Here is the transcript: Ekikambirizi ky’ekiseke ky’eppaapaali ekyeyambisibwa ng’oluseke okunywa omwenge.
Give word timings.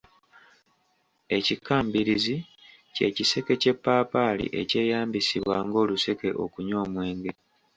Ekikambirizi 1.37 2.35
ky’ekiseke 2.93 3.53
ky’eppaapaali 3.61 4.45
ekyeyambisibwa 4.61 5.55
ng’oluseke 5.67 6.29
okunywa 6.43 6.79
omwenge. 6.85 7.31